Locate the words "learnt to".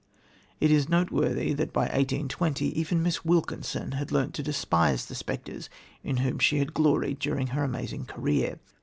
4.11-4.41